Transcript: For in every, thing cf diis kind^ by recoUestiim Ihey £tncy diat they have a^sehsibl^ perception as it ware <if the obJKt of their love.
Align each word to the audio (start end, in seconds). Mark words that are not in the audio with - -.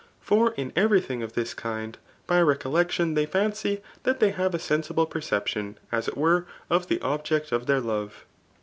For 0.19 0.53
in 0.57 0.73
every, 0.75 0.99
thing 0.99 1.21
cf 1.21 1.33
diis 1.33 1.53
kind^ 1.55 1.93
by 2.25 2.39
recoUestiim 2.39 3.15
Ihey 3.15 3.29
£tncy 3.29 3.81
diat 4.03 4.17
they 4.17 4.31
have 4.31 4.53
a^sehsibl^ 4.53 5.07
perception 5.07 5.77
as 5.91 6.07
it 6.07 6.17
ware 6.17 6.47
<if 6.71 6.87
the 6.87 6.97
obJKt 6.97 7.51
of 7.51 7.67
their 7.67 7.81
love. 7.81 8.25